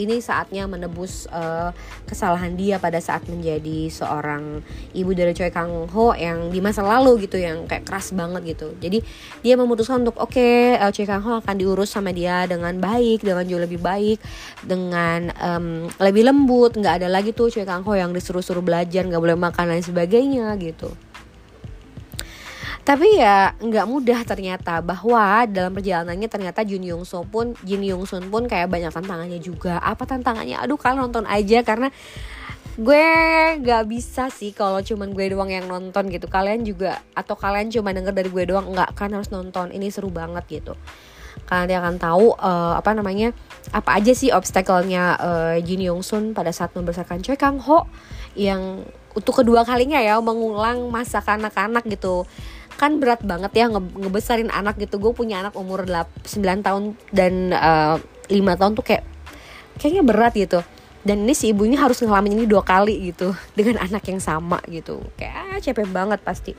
ini 0.00 0.18
saatnya 0.18 0.66
menebus 0.66 1.30
uh, 1.30 1.70
kesalahan 2.08 2.54
dia 2.58 2.82
pada 2.82 2.98
saat 2.98 3.26
menjadi 3.30 3.90
seorang 3.90 4.64
ibu 4.96 5.10
dari 5.14 5.32
Choi 5.36 5.54
Kang 5.54 5.86
Ho 5.90 6.16
yang 6.16 6.50
di 6.50 6.58
masa 6.58 6.82
lalu 6.82 7.26
gitu 7.28 7.38
yang 7.38 7.68
kayak 7.70 7.86
keras 7.86 8.10
banget 8.10 8.56
gitu. 8.56 8.74
Jadi 8.82 9.04
dia 9.46 9.54
memutuskan 9.54 10.02
untuk 10.02 10.18
oke 10.18 10.34
okay, 10.34 10.74
uh, 10.78 10.90
Choi 10.90 11.06
Kang 11.06 11.22
Ho 11.22 11.38
akan 11.38 11.54
diurus 11.54 11.94
sama 11.94 12.10
dia 12.10 12.48
dengan 12.50 12.74
baik 12.78 13.22
dengan 13.22 13.46
jauh 13.46 13.62
lebih 13.62 13.78
baik 13.78 14.18
dengan 14.64 15.30
um, 15.38 15.86
lebih 16.02 16.26
lembut. 16.26 16.74
Nggak 16.74 17.04
ada 17.04 17.08
lagi 17.12 17.30
tuh 17.30 17.52
Choi 17.52 17.68
Kang 17.68 17.86
Ho 17.86 17.92
yang 17.94 18.10
disuruh-suruh 18.10 18.64
belajar 18.64 19.06
nggak 19.06 19.22
boleh 19.22 19.38
makan 19.38 19.76
dan 19.76 19.82
sebagainya 19.84 20.50
gitu 20.58 20.90
tapi 22.84 23.16
ya 23.16 23.56
nggak 23.56 23.86
mudah 23.88 24.20
ternyata 24.28 24.84
bahwa 24.84 25.48
dalam 25.48 25.72
perjalanannya 25.72 26.28
ternyata 26.28 26.60
Jun 26.68 26.84
Young 26.84 27.08
So 27.08 27.24
pun 27.24 27.56
Jin 27.64 27.80
Young 27.80 28.04
Sun 28.04 28.28
pun 28.28 28.44
kayak 28.44 28.68
banyak 28.68 28.92
tantangannya 28.92 29.40
juga. 29.40 29.80
Apa 29.80 30.04
tantangannya? 30.04 30.60
Aduh 30.60 30.76
kalian 30.76 31.08
nonton 31.08 31.24
aja 31.24 31.64
karena 31.64 31.88
gue 32.76 33.06
nggak 33.64 33.88
bisa 33.88 34.28
sih 34.28 34.52
kalau 34.52 34.84
cuman 34.84 35.16
gue 35.16 35.32
doang 35.32 35.48
yang 35.48 35.64
nonton 35.64 36.12
gitu. 36.12 36.28
Kalian 36.28 36.60
juga 36.68 37.00
atau 37.16 37.32
kalian 37.40 37.72
cuma 37.72 37.96
denger 37.96 38.12
dari 38.12 38.28
gue 38.28 38.44
doang 38.52 38.68
nggak 38.68 38.92
kan 38.92 39.08
harus 39.16 39.32
nonton. 39.32 39.72
Ini 39.72 39.88
seru 39.88 40.12
banget 40.12 40.44
gitu. 40.60 40.76
Kalian 41.48 41.80
akan 41.80 41.96
tahu 41.96 42.36
uh, 42.36 42.76
apa 42.76 42.92
namanya 42.92 43.32
apa 43.72 43.96
aja 43.96 44.12
sih 44.12 44.28
obstacle-nya 44.28 45.16
uh, 45.16 45.56
Jin 45.64 45.80
Young 45.80 46.04
Sun 46.04 46.36
pada 46.36 46.52
saat 46.52 46.76
membesarkan 46.76 47.24
Choi 47.24 47.40
Kang 47.40 47.64
Ho 47.64 47.88
yang 48.36 48.84
untuk 49.16 49.40
kedua 49.40 49.64
kalinya 49.64 50.02
ya 50.02 50.18
mengulang 50.20 50.90
masa 50.90 51.22
kanak-kanak 51.22 51.86
gitu 51.88 52.28
kan 52.74 52.98
berat 52.98 53.22
banget 53.22 53.52
ya 53.54 53.70
nge 53.70 53.80
ngebesarin 53.80 54.50
anak 54.50 54.76
gitu 54.82 54.98
gue 54.98 55.12
punya 55.14 55.40
anak 55.40 55.54
umur 55.54 55.86
9 55.86 56.26
tahun 56.66 56.98
dan 57.14 57.54
uh, 57.54 57.96
eh, 58.28 58.40
5 58.42 58.60
tahun 58.60 58.72
tuh 58.74 58.84
kayak 58.84 59.04
kayaknya 59.78 60.02
berat 60.02 60.34
gitu 60.34 60.60
dan 61.04 61.22
ini 61.22 61.34
si 61.36 61.52
ibunya 61.52 61.76
harus 61.76 62.00
ngalamin 62.00 62.42
ini 62.42 62.44
dua 62.48 62.64
kali 62.64 63.12
gitu 63.12 63.36
dengan 63.58 63.78
anak 63.82 64.02
yang 64.08 64.18
sama 64.18 64.58
gitu 64.66 65.04
kayak 65.20 65.34
ah, 65.34 65.58
capek 65.60 65.86
banget 65.90 66.20
pasti 66.22 66.52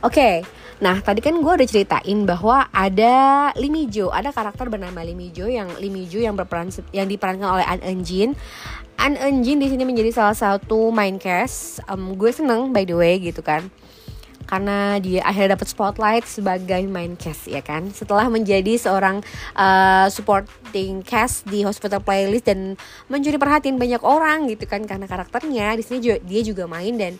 oke 0.00 0.14
okay. 0.14 0.36
Nah, 0.80 0.96
tadi 1.04 1.20
kan 1.20 1.36
gue 1.36 1.52
udah 1.60 1.68
ceritain 1.68 2.24
bahwa 2.24 2.64
ada 2.72 3.52
Limijo, 3.52 4.08
ada 4.08 4.32
karakter 4.32 4.72
bernama 4.72 5.04
Limijo 5.04 5.44
yang 5.44 5.68
Limijo 5.76 6.16
yang 6.16 6.32
berperan 6.32 6.72
yang 6.96 7.04
diperankan 7.04 7.60
oleh 7.60 7.68
An 7.68 7.84
Eunjin. 7.84 8.32
An 8.96 9.12
Eunjin 9.20 9.60
di 9.60 9.68
sini 9.68 9.84
menjadi 9.84 10.08
salah 10.08 10.32
satu 10.32 10.88
main 10.88 11.20
cast. 11.20 11.84
Um, 11.84 12.16
gue 12.16 12.32
seneng 12.32 12.72
by 12.72 12.88
the 12.88 12.96
way 12.96 13.20
gitu 13.20 13.44
kan 13.44 13.68
karena 14.50 14.98
dia 14.98 15.22
akhirnya 15.22 15.54
dapat 15.54 15.70
spotlight 15.70 16.26
sebagai 16.26 16.82
main 16.90 17.14
cast 17.14 17.46
ya 17.46 17.62
kan? 17.62 17.86
Setelah 17.94 18.26
menjadi 18.26 18.74
seorang 18.74 19.22
uh, 19.54 20.10
supporting 20.10 21.06
cast 21.06 21.46
di 21.46 21.62
hospital 21.62 22.02
playlist 22.02 22.50
dan 22.50 22.74
mencuri 23.06 23.38
perhatian 23.38 23.78
banyak 23.78 24.02
orang 24.02 24.50
gitu 24.50 24.66
kan 24.66 24.82
karena 24.82 25.06
karakternya 25.06 25.78
di 25.78 25.86
sini 25.86 26.18
dia 26.26 26.42
juga 26.42 26.66
main 26.66 26.98
dan 26.98 27.14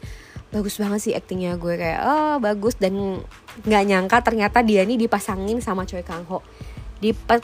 bagus 0.50 0.82
banget 0.82 1.00
sih 1.06 1.14
aktingnya. 1.14 1.54
Gue 1.54 1.78
kayak 1.78 2.00
oh 2.02 2.36
bagus. 2.42 2.74
Dan 2.74 3.22
nggak 3.62 3.84
nyangka 3.86 4.18
ternyata 4.26 4.66
dia 4.66 4.82
nih 4.82 4.98
dipasangin 4.98 5.62
sama 5.62 5.86
Choi 5.86 6.02
Kang 6.02 6.26
Ho 6.26 6.42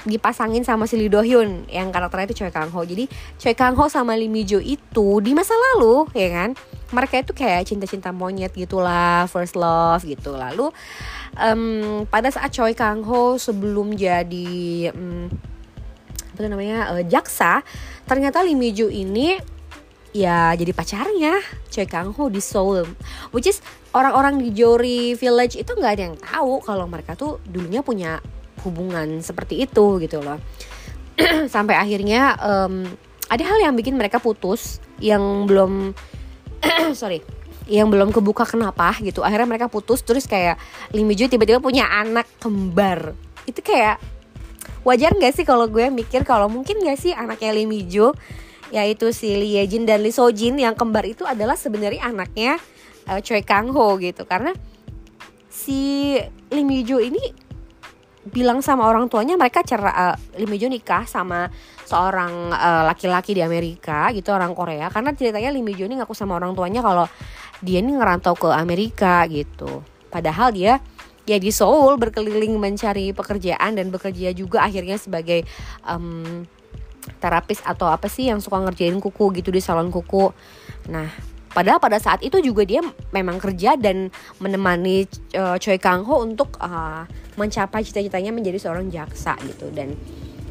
dipasangin 0.04 0.62
sama 0.68 0.84
si 0.84 1.00
Lee 1.00 1.08
Do 1.08 1.24
Hyun 1.24 1.64
yang 1.72 1.88
karakternya 1.88 2.28
itu 2.28 2.44
Choi 2.44 2.52
Kang 2.52 2.68
Ho 2.68 2.84
jadi 2.84 3.08
Choi 3.40 3.56
Kang 3.56 3.72
Ho 3.80 3.88
sama 3.88 4.12
Lee 4.12 4.28
Mi 4.28 4.44
Jo 4.44 4.60
itu 4.60 5.24
di 5.24 5.32
masa 5.32 5.56
lalu 5.56 6.04
ya 6.12 6.28
kan? 6.28 6.50
Mereka 6.92 7.24
itu 7.24 7.32
kayak 7.32 7.64
cinta-cinta 7.66 8.12
monyet 8.12 8.52
gitulah 8.52 9.24
first 9.32 9.56
love 9.56 10.04
gitu. 10.04 10.36
Lalu 10.36 10.68
um, 11.40 12.04
pada 12.06 12.28
saat 12.28 12.52
Choi 12.52 12.76
Kang 12.76 13.00
Ho 13.08 13.40
sebelum 13.40 13.96
jadi 13.96 14.92
um, 14.92 15.32
apa 16.36 16.44
itu 16.44 16.48
namanya 16.52 16.92
uh, 16.92 17.00
jaksa 17.08 17.64
ternyata 18.04 18.44
Lee 18.44 18.52
Mi 18.52 18.76
Jo 18.76 18.92
ini 18.92 19.40
ya 20.12 20.52
jadi 20.52 20.76
pacarnya 20.76 21.40
Choi 21.72 21.88
Kang 21.88 22.12
Ho 22.12 22.28
di 22.28 22.44
Seoul. 22.44 22.84
Which 23.32 23.48
is 23.48 23.64
orang-orang 23.96 24.44
di 24.44 24.52
Jory 24.52 25.16
Village 25.16 25.56
itu 25.56 25.72
nggak 25.72 25.92
ada 25.96 26.02
yang 26.12 26.16
tahu 26.20 26.60
kalau 26.60 26.84
mereka 26.84 27.16
tuh 27.16 27.40
dulunya 27.48 27.80
punya 27.80 28.20
hubungan 28.66 29.22
seperti 29.22 29.62
itu 29.62 30.02
gitu 30.02 30.18
loh. 30.20 30.42
Sampai 31.54 31.78
akhirnya 31.78 32.34
um, 32.42 32.84
ada 33.30 33.42
hal 33.46 33.58
yang 33.62 33.74
bikin 33.78 33.94
mereka 33.94 34.18
putus 34.18 34.82
yang 34.98 35.46
belum 35.46 35.94
sorry 36.98 37.22
yang 37.66 37.90
belum 37.90 38.14
kebuka 38.14 38.46
kenapa 38.46 38.94
gitu. 39.02 39.26
Akhirnya 39.26 39.46
mereka 39.46 39.66
putus 39.66 40.02
terus 40.06 40.26
kayak 40.30 40.58
Lee 40.94 41.02
Mijo 41.02 41.26
tiba-tiba 41.26 41.58
punya 41.58 41.90
anak 41.90 42.26
kembar. 42.38 43.14
Itu 43.42 43.58
kayak 43.62 43.98
wajar 44.86 45.14
nggak 45.18 45.34
sih 45.34 45.42
kalau 45.42 45.66
gue 45.66 45.90
mikir 45.90 46.22
kalau 46.22 46.46
mungkin 46.46 46.78
gak 46.78 46.98
sih 47.02 47.10
anaknya 47.10 47.50
Lee 47.50 47.66
Mijo 47.66 48.14
yaitu 48.70 49.10
si 49.10 49.34
Lee 49.34 49.58
Ye 49.58 49.62
Jin 49.66 49.82
dan 49.86 50.02
Lee 50.02 50.14
So 50.14 50.30
Jin 50.30 50.58
yang 50.58 50.78
kembar 50.78 51.06
itu 51.06 51.22
adalah 51.26 51.58
sebenarnya 51.58 52.06
anaknya 52.06 52.58
uh, 53.10 53.18
Choi 53.22 53.42
Kang 53.42 53.70
Ho 53.74 53.98
gitu. 53.98 54.26
Karena 54.26 54.54
si 55.50 56.14
Lee 56.50 56.66
Mijo 56.66 57.02
ini 57.02 57.45
bilang 58.26 58.58
sama 58.58 58.90
orang 58.90 59.06
tuanya 59.06 59.38
mereka 59.38 59.62
cerai 59.62 60.14
uh, 60.14 60.16
Lee 60.34 60.50
Mijo 60.50 60.66
nikah 60.66 61.06
sama 61.06 61.46
seorang 61.86 62.50
uh, 62.50 62.82
laki-laki 62.90 63.38
di 63.38 63.42
Amerika 63.42 64.10
gitu 64.10 64.34
orang 64.34 64.52
Korea. 64.52 64.90
Karena 64.90 65.14
ceritanya 65.14 65.54
Mijo 65.62 65.86
ini 65.86 65.98
ngaku 65.98 66.14
sama 66.14 66.34
orang 66.34 66.58
tuanya 66.58 66.82
kalau 66.82 67.06
dia 67.62 67.78
ini 67.80 67.94
ngerantau 67.94 68.34
ke 68.34 68.50
Amerika 68.50 69.22
gitu. 69.30 69.86
Padahal 70.10 70.50
dia 70.50 70.82
ya 71.26 71.36
di 71.38 71.50
Seoul 71.50 71.98
berkeliling 71.98 72.54
mencari 72.58 73.10
pekerjaan 73.10 73.74
dan 73.74 73.90
bekerja 73.90 74.30
juga 74.30 74.62
akhirnya 74.62 74.98
sebagai 74.98 75.42
um, 75.82 76.46
terapis 77.18 77.62
atau 77.62 77.86
apa 77.90 78.10
sih 78.10 78.30
yang 78.30 78.42
suka 78.42 78.58
ngerjain 78.62 78.98
kuku 78.98 79.38
gitu 79.38 79.50
di 79.54 79.62
salon 79.62 79.90
kuku. 79.90 80.30
Nah 80.90 81.35
Padahal 81.56 81.80
pada 81.80 81.96
saat 81.96 82.20
itu 82.20 82.36
juga 82.44 82.68
dia 82.68 82.84
memang 83.16 83.40
kerja 83.40 83.80
dan 83.80 84.12
menemani 84.44 85.08
uh, 85.32 85.56
Choi 85.56 85.80
Kang 85.80 86.04
Ho 86.04 86.20
untuk 86.20 86.60
uh, 86.60 87.08
mencapai 87.40 87.80
cita-citanya 87.80 88.28
menjadi 88.28 88.60
seorang 88.60 88.92
jaksa 88.92 89.40
gitu. 89.48 89.72
Dan 89.72 89.96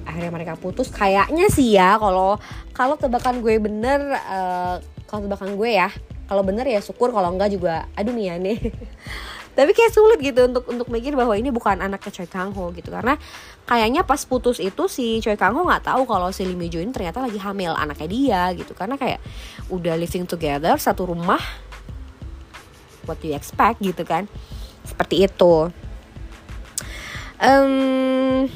akhirnya 0.10 0.34
mereka 0.34 0.58
putus. 0.58 0.90
Kayaknya 0.90 1.46
sih 1.54 1.78
ya 1.78 2.02
kalau 2.02 2.42
kalau 2.74 2.98
tebakan 2.98 3.46
gue 3.46 3.62
bener 3.62 4.18
uh, 4.18 4.82
kalau 5.06 5.30
tebakan 5.30 5.54
gue 5.54 5.78
ya 5.78 5.94
kalau 6.26 6.42
bener 6.42 6.66
ya 6.66 6.82
syukur 6.82 7.14
kalau 7.14 7.30
enggak 7.34 7.54
juga 7.54 7.86
aduh 7.94 8.14
nih 8.14 8.26
ya 8.34 8.36
nih 8.42 8.58
tapi 9.56 9.72
kayak 9.72 9.92
sulit 9.96 10.20
gitu 10.20 10.52
untuk 10.52 10.68
untuk 10.68 10.88
mikir 10.92 11.16
bahwa 11.16 11.32
ini 11.34 11.48
bukan 11.48 11.80
anaknya 11.80 12.12
Choi 12.12 12.28
Kang 12.28 12.52
Ho 12.52 12.76
gitu. 12.76 12.92
Karena 12.92 13.16
kayaknya 13.64 14.04
pas 14.04 14.20
putus 14.28 14.60
itu 14.60 14.92
si 14.92 15.24
Choi 15.24 15.40
Kang 15.40 15.56
Ho 15.56 15.64
nggak 15.64 15.88
tahu 15.88 16.04
kalau 16.04 16.30
si 16.36 16.44
Lee 16.44 16.60
Mi 16.60 16.68
ternyata 16.68 17.24
lagi 17.24 17.40
hamil 17.40 17.72
anaknya 17.72 18.08
dia 18.12 18.42
gitu. 18.52 18.76
Karena 18.76 19.00
kayak 19.00 19.24
udah 19.72 19.96
living 19.96 20.28
together 20.28 20.76
satu 20.76 21.08
rumah 21.08 21.40
what 23.08 23.16
do 23.24 23.32
you 23.32 23.36
expect 23.38 23.80
gitu 23.80 24.04
kan? 24.04 24.28
Seperti 24.84 25.24
itu. 25.24 25.72
Um, 27.40 28.48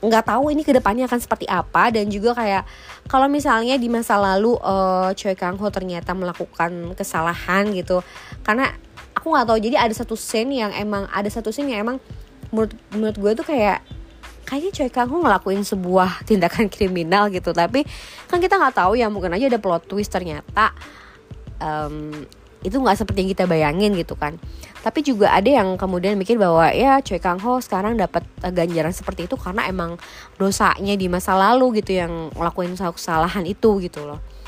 nggak 0.00 0.24
tahu 0.24 0.52
ini 0.52 0.64
ke 0.64 0.76
depannya 0.76 1.08
akan 1.08 1.20
seperti 1.22 1.48
apa. 1.48 1.88
Dan 1.88 2.12
juga 2.12 2.36
kayak 2.36 2.68
kalau 3.08 3.26
misalnya 3.26 3.80
di 3.80 3.88
masa 3.88 4.20
lalu 4.20 4.54
uh, 4.60 5.10
Choi 5.16 5.32
Kang 5.32 5.56
Ho 5.56 5.66
ternyata 5.72 6.12
melakukan 6.12 6.92
kesalahan 6.92 7.72
gitu. 7.72 8.04
Karena 8.44 8.68
aku 9.20 9.36
nggak 9.36 9.46
tahu. 9.52 9.58
Jadi 9.60 9.76
ada 9.76 9.92
satu 9.92 10.16
scene 10.16 10.64
yang 10.64 10.72
emang 10.72 11.04
ada 11.12 11.28
satu 11.28 11.52
scene 11.52 11.76
yang 11.76 11.84
emang 11.84 12.00
menurut 12.48 12.72
menurut 12.96 13.16
gue 13.20 13.32
tuh 13.44 13.46
kayak 13.52 13.84
kayaknya 14.48 14.70
Choi 14.72 14.90
Kang 14.90 15.12
Ho 15.12 15.20
ngelakuin 15.20 15.60
sebuah 15.62 16.24
tindakan 16.24 16.66
kriminal 16.74 17.28
gitu. 17.28 17.52
Tapi 17.52 17.84
kan 18.26 18.40
kita 18.40 18.56
nggak 18.56 18.80
tahu 18.80 18.96
ya 18.96 19.12
mungkin 19.12 19.36
aja 19.36 19.52
ada 19.52 19.60
plot 19.60 19.84
twist 19.84 20.08
ternyata 20.08 20.72
um, 21.60 22.24
itu 22.60 22.76
nggak 22.76 22.96
seperti 22.96 23.24
yang 23.24 23.30
kita 23.36 23.44
bayangin 23.44 23.92
gitu 23.94 24.16
kan. 24.16 24.40
Tapi 24.80 25.04
juga 25.04 25.36
ada 25.36 25.44
yang 25.44 25.76
kemudian 25.76 26.16
mikir 26.16 26.40
bahwa 26.40 26.72
ya 26.72 27.04
Choi 27.04 27.20
Kang 27.20 27.38
Ho 27.44 27.60
sekarang 27.60 28.00
dapat 28.00 28.24
uh, 28.40 28.48
ganjaran 28.48 28.96
seperti 28.96 29.28
itu 29.28 29.36
karena 29.36 29.68
emang 29.68 30.00
dosanya 30.40 30.96
di 30.96 31.12
masa 31.12 31.36
lalu 31.36 31.84
gitu 31.84 31.92
yang 32.00 32.32
ngelakuin 32.32 32.72
kesalahan 32.72 33.44
itu 33.44 33.84
gitu 33.84 34.08
loh 34.08 34.39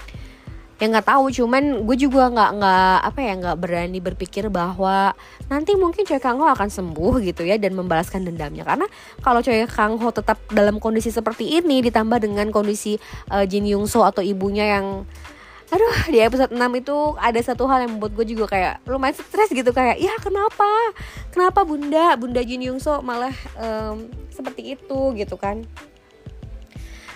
yang 0.83 0.91
nggak 0.91 1.15
tahu 1.15 1.31
cuman 1.31 1.87
gue 1.87 1.95
juga 1.95 2.27
nggak 2.27 2.51
nggak 2.59 2.97
apa 3.07 3.21
ya 3.23 3.33
nggak 3.39 3.59
berani 3.63 4.03
berpikir 4.03 4.51
bahwa 4.51 5.15
nanti 5.47 5.79
mungkin 5.79 6.03
Choi 6.03 6.19
Kang 6.19 6.43
Ho 6.43 6.47
akan 6.51 6.67
sembuh 6.67 7.23
gitu 7.23 7.47
ya 7.47 7.55
dan 7.55 7.79
membalaskan 7.79 8.27
dendamnya. 8.27 8.67
Karena 8.67 8.91
kalau 9.23 9.39
Choi 9.47 9.63
Kang 9.71 9.95
Ho 10.03 10.11
tetap 10.11 10.43
dalam 10.51 10.83
kondisi 10.83 11.15
seperti 11.15 11.63
ini 11.63 11.87
ditambah 11.87 12.19
dengan 12.19 12.51
kondisi 12.51 12.99
uh, 13.31 13.47
Jin 13.47 13.63
Young 13.63 13.87
So 13.87 14.03
atau 14.03 14.27
ibunya 14.27 14.75
yang 14.75 15.07
aduh 15.73 16.11
di 16.13 16.19
episode 16.21 16.51
6 16.53 16.59
itu 16.85 16.97
ada 17.17 17.41
satu 17.41 17.65
hal 17.71 17.87
yang 17.87 17.97
membuat 17.97 18.13
gue 18.19 18.27
juga 18.35 18.45
kayak 18.51 18.85
lumayan 18.85 19.15
stres 19.15 19.55
gitu 19.55 19.71
kayak 19.71 20.03
ya 20.03 20.13
kenapa? 20.19 20.67
Kenapa 21.31 21.63
bunda 21.63 22.19
bunda 22.19 22.43
Jin 22.43 22.59
Young 22.59 22.83
So 22.83 22.99
malah 23.07 23.33
um, 23.55 24.11
seperti 24.35 24.75
itu? 24.75 25.15
gitu 25.15 25.39
kan. 25.39 25.63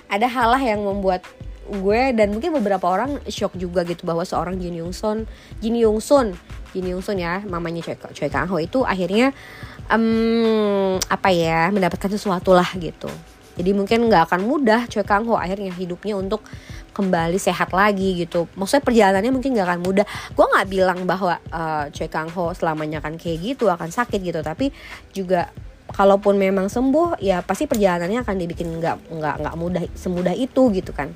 Ada 0.06 0.30
hal 0.30 0.54
lah 0.54 0.62
yang 0.62 0.86
membuat 0.86 1.26
gue 1.66 2.14
dan 2.14 2.30
mungkin 2.30 2.54
beberapa 2.54 2.86
orang 2.86 3.18
shock 3.26 3.58
juga 3.58 3.82
gitu 3.82 4.06
bahwa 4.06 4.22
seorang 4.22 4.56
Jin 4.58 4.78
Young 4.78 4.94
Son 4.94 5.26
Jin 5.58 5.74
Young 5.74 5.98
Sun 5.98 6.38
Jin 6.70 6.86
Young 6.86 7.02
Sun 7.02 7.18
ya 7.18 7.42
mamanya 7.42 7.82
Choi, 7.82 7.96
Choi 8.14 8.30
Kang 8.30 8.46
Ho 8.46 8.56
itu 8.62 8.86
akhirnya 8.86 9.34
um, 9.90 10.96
apa 11.10 11.28
ya 11.32 11.70
mendapatkan 11.70 12.10
sesuatu 12.10 12.52
lah 12.54 12.68
gitu. 12.78 13.10
Jadi 13.56 13.72
mungkin 13.72 14.12
nggak 14.12 14.28
akan 14.28 14.40
mudah 14.44 14.84
Choi 14.86 15.06
Kang 15.06 15.24
Ho 15.26 15.40
akhirnya 15.40 15.72
hidupnya 15.72 16.14
untuk 16.14 16.44
kembali 16.92 17.40
sehat 17.40 17.72
lagi 17.72 18.24
gitu. 18.24 18.48
Maksudnya 18.56 18.84
perjalanannya 18.84 19.32
mungkin 19.32 19.56
nggak 19.56 19.68
akan 19.68 19.80
mudah. 19.80 20.06
Gue 20.36 20.46
nggak 20.48 20.66
bilang 20.68 20.98
bahwa 21.08 21.40
uh, 21.48 21.88
Choi 21.90 22.12
Kang 22.12 22.28
Ho 22.36 22.52
selamanya 22.52 23.00
akan 23.00 23.16
kayak 23.16 23.56
gitu 23.56 23.72
akan 23.72 23.88
sakit 23.88 24.20
gitu. 24.20 24.44
Tapi 24.44 24.68
juga 25.16 25.48
kalaupun 25.92 26.36
memang 26.36 26.66
sembuh 26.66 27.22
ya 27.22 27.40
pasti 27.40 27.70
perjalanannya 27.70 28.20
akan 28.26 28.36
dibikin 28.36 28.68
nggak 28.82 29.16
nggak 29.16 29.34
nggak 29.40 29.54
mudah 29.56 29.82
semudah 29.94 30.34
itu 30.34 30.68
gitu 30.74 30.90
kan 30.90 31.14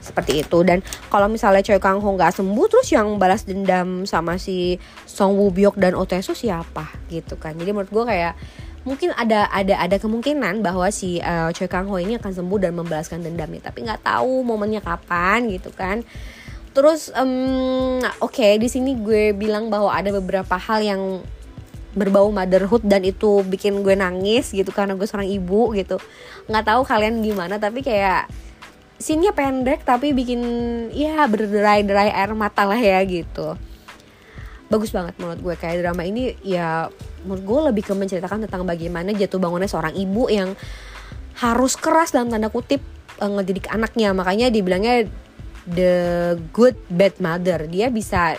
seperti 0.00 0.42
itu. 0.46 0.58
Dan 0.64 0.80
kalau 1.12 1.26
misalnya 1.26 1.62
Choi 1.62 1.82
Kang 1.82 2.00
Ho 2.00 2.08
nggak 2.14 2.38
sembuh 2.38 2.66
terus 2.70 2.88
yang 2.94 3.18
balas 3.18 3.44
dendam 3.44 4.08
sama 4.08 4.40
si 4.40 4.78
Song 5.04 5.36
Woo 5.36 5.52
Byuk 5.52 5.76
dan 5.76 5.94
Oh 5.94 6.06
Tae 6.08 6.22
siapa? 6.22 6.88
Gitu 7.10 7.36
kan. 7.36 7.54
Jadi 7.58 7.70
menurut 7.70 7.90
gue 7.90 8.04
kayak 8.06 8.34
mungkin 8.86 9.12
ada 9.12 9.50
ada 9.52 9.76
ada 9.76 9.96
kemungkinan 10.00 10.64
bahwa 10.64 10.88
si 10.88 11.20
uh, 11.20 11.52
Choi 11.52 11.68
Kang 11.68 11.90
Ho 11.90 12.00
ini 12.00 12.16
akan 12.16 12.32
sembuh 12.32 12.58
dan 12.58 12.72
membalaskan 12.78 13.20
dendamnya. 13.20 13.68
Tapi 13.68 13.84
nggak 13.84 14.06
tahu 14.06 14.46
momennya 14.46 14.80
kapan 14.80 15.50
gitu 15.52 15.74
kan. 15.74 16.06
Terus 16.72 17.10
um, 17.16 17.98
oke 18.22 18.38
okay, 18.38 18.54
di 18.56 18.70
sini 18.70 18.94
gue 18.94 19.34
bilang 19.34 19.66
bahwa 19.66 19.90
ada 19.90 20.14
beberapa 20.14 20.54
hal 20.54 20.80
yang 20.84 21.02
berbau 21.96 22.30
motherhood 22.30 22.84
dan 22.86 23.02
itu 23.02 23.42
bikin 23.42 23.82
gue 23.82 23.98
nangis 23.98 24.54
gitu 24.54 24.70
karena 24.70 24.94
gue 24.94 25.02
seorang 25.02 25.26
ibu 25.26 25.74
gitu. 25.74 25.98
Nggak 26.46 26.64
tahu 26.70 26.80
kalian 26.86 27.18
gimana 27.24 27.58
tapi 27.58 27.82
kayak 27.82 28.30
sinnya 28.98 29.30
pendek 29.30 29.86
tapi 29.86 30.10
bikin 30.10 30.42
ya 30.90 31.22
berderai-derai 31.30 32.10
air 32.10 32.34
mata 32.34 32.66
lah 32.66 32.78
ya 32.78 32.98
gitu. 33.06 33.54
Bagus 34.68 34.92
banget 34.92 35.16
menurut 35.16 35.40
gue 35.40 35.54
kayak 35.54 35.80
drama 35.80 36.02
ini 36.04 36.34
ya 36.44 36.90
menurut 37.24 37.42
gue 37.46 37.60
lebih 37.72 37.82
ke 37.88 37.94
menceritakan 37.94 38.44
tentang 38.44 38.66
bagaimana 38.66 39.14
jatuh 39.14 39.40
bangunnya 39.40 39.70
seorang 39.70 39.94
ibu 39.96 40.28
yang 40.28 40.52
harus 41.38 41.78
keras 41.78 42.10
dalam 42.10 42.28
tanda 42.28 42.50
kutip 42.50 42.82
uh, 43.22 43.30
ngedidik 43.38 43.70
anaknya. 43.70 44.10
Makanya 44.12 44.50
dibilangnya 44.50 45.06
the 45.64 45.94
good 46.50 46.74
bad 46.90 47.14
mother. 47.22 47.70
Dia 47.70 47.88
bisa 47.88 48.34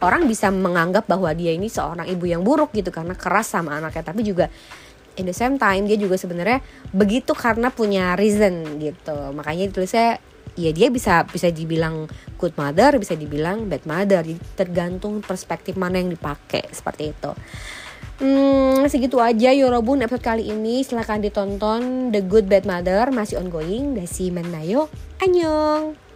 orang 0.00 0.24
bisa 0.24 0.48
menganggap 0.48 1.04
bahwa 1.04 1.28
dia 1.36 1.52
ini 1.52 1.68
seorang 1.68 2.08
ibu 2.08 2.24
yang 2.24 2.40
buruk 2.40 2.72
gitu 2.72 2.88
karena 2.88 3.12
keras 3.12 3.52
sama 3.52 3.76
anaknya. 3.76 4.02
Tapi 4.02 4.24
juga 4.24 4.48
in 5.18 5.26
the 5.26 5.36
same 5.36 5.58
time 5.58 5.84
dia 5.84 5.98
juga 5.98 6.16
sebenarnya 6.16 6.62
begitu 6.94 7.34
karena 7.34 7.68
punya 7.68 8.14
reason 8.14 8.78
gitu 8.78 9.34
makanya 9.34 9.68
ditulisnya 9.68 10.22
ya 10.58 10.70
dia 10.74 10.88
bisa 10.90 11.26
bisa 11.28 11.50
dibilang 11.50 12.10
good 12.38 12.54
mother 12.58 12.98
bisa 12.98 13.14
dibilang 13.14 13.66
bad 13.66 13.84
mother 13.86 14.22
jadi 14.22 14.40
tergantung 14.58 15.20
perspektif 15.20 15.78
mana 15.78 16.00
yang 16.00 16.10
dipakai 16.14 16.66
seperti 16.70 17.12
itu 17.12 17.32
Hmm, 18.18 18.82
segitu 18.90 19.22
aja 19.22 19.54
Yorobun 19.54 20.02
episode 20.02 20.26
kali 20.26 20.50
ini. 20.50 20.82
Silahkan 20.82 21.22
ditonton 21.22 22.10
The 22.10 22.26
Good 22.26 22.50
Bad 22.50 22.66
Mother 22.66 23.14
masih 23.14 23.38
ongoing. 23.38 23.94
Desi 23.94 24.34
Menayo, 24.34 24.90
Annyeong. 25.22 26.07